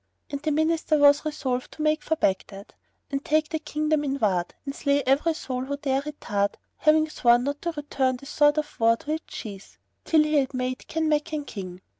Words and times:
And 0.31 0.41
the 0.41 0.49
Minister 0.49 0.97
was 0.97 1.23
resolved 1.25 1.73
to 1.73 1.83
make 1.83 2.01
for 2.01 2.15
Baghdad 2.15 2.73
and 3.11 3.23
take 3.23 3.49
the 3.49 3.59
kingdom 3.59 4.03
in 4.03 4.17
ward 4.17 4.55
and 4.65 4.73
slay 4.75 5.03
every 5.05 5.35
soul 5.35 5.65
who 5.65 5.77
dare 5.77 6.01
retard, 6.01 6.55
having 6.77 7.07
sworn 7.07 7.43
not 7.43 7.61
to 7.61 7.71
return 7.73 8.17
the 8.17 8.25
sword 8.25 8.57
of 8.57 8.79
war 8.79 8.97
to 8.97 9.11
its 9.11 9.31
sheath, 9.35 9.77
till 10.03 10.23
he 10.23 10.39
had 10.39 10.55
made 10.55 10.79
Kanmakan 10.89 11.45
King. 11.45 11.81